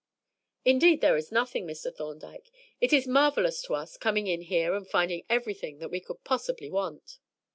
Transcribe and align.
"Indeed, 0.65 1.01
there 1.01 1.15
is 1.15 1.31
nothing, 1.31 1.67
Mr. 1.67 1.93
Thorndyke. 1.95 2.49
It 2.79 2.91
is 2.91 3.05
marvelous 3.05 3.61
to 3.65 3.75
us 3.75 3.97
coming 3.97 4.25
in 4.25 4.41
here 4.41 4.73
and 4.73 4.89
finding 4.89 5.23
everything 5.29 5.77
that 5.77 5.91
we 5.91 5.99
can 5.99 6.17
possibly 6.23 6.71
want." 6.71 7.19